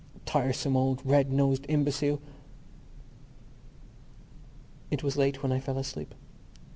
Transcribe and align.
Tiresome 0.25 0.75
old 0.75 0.99
red 1.05 1.31
nosed 1.31 1.67
imbecile! 1.69 2.19
It 4.89 5.03
was 5.03 5.15
late 5.15 5.43
when 5.43 5.51
I 5.51 5.59
fell 5.59 5.77
asleep. 5.77 6.15